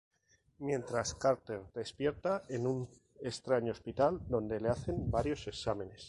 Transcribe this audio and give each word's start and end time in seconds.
Mientras, 0.57 1.13
Carter 1.13 1.61
despierta 1.75 2.43
en 2.49 2.65
un 2.65 2.89
extraño 3.21 3.71
hospital 3.71 4.19
donde 4.27 4.59
le 4.59 4.69
hacen 4.69 5.11
varios 5.11 5.45
exámenes. 5.45 5.99